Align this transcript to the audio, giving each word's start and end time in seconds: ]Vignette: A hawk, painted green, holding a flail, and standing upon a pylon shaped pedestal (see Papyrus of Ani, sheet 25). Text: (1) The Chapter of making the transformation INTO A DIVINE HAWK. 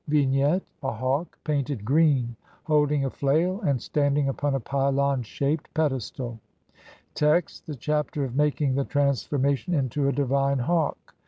]Vignette: 0.07 0.63
A 0.81 0.91
hawk, 0.93 1.37
painted 1.43 1.85
green, 1.85 2.35
holding 2.63 3.05
a 3.05 3.09
flail, 3.11 3.61
and 3.61 3.79
standing 3.79 4.27
upon 4.27 4.55
a 4.55 4.59
pylon 4.59 5.21
shaped 5.21 5.71
pedestal 5.75 6.39
(see 6.39 6.73
Papyrus 6.73 6.79
of 6.79 6.79
Ani, 6.81 7.11
sheet 7.11 7.65
25). 7.67 7.67
Text: 7.67 7.67
(1) 7.67 7.71
The 7.73 7.77
Chapter 7.79 8.23
of 8.23 8.35
making 8.35 8.73
the 8.73 8.85
transformation 8.85 9.73
INTO 9.75 10.07
A 10.07 10.11
DIVINE 10.11 10.57
HAWK. 10.65 11.15